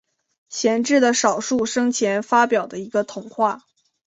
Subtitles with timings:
[0.49, 3.61] 贤治的少数生前发表的一个童话。